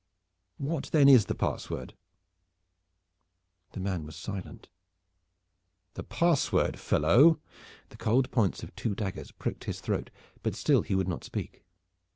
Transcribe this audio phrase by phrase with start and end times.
[0.57, 1.93] "What then is the password?"
[3.73, 4.67] The man was silent.
[5.93, 7.39] "The password, fellow!"
[7.89, 10.09] The cold points of two daggers pricked his throat;
[10.41, 11.63] but still he would not speak.